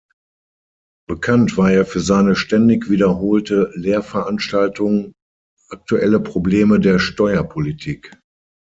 Bekannt 1.07 1.57
war 1.57 1.71
er 1.71 1.85
für 1.85 1.99
seine 1.99 2.35
ständig 2.35 2.89
wiederholte 2.89 3.71
Lehrveranstaltung 3.75 5.13
„Aktuelle 5.69 6.19
Probleme 6.19 6.79
der 6.79 6.97
Steuerpolitik“. 6.97 8.19